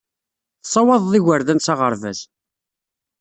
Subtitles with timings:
[0.61, 2.19] Tessawaḍed igerdan s aɣerbaz.